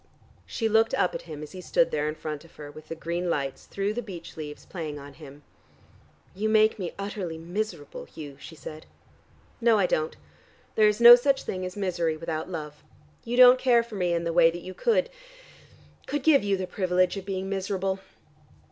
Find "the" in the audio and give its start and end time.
2.87-2.95, 3.93-4.01, 14.23-14.33, 16.57-16.65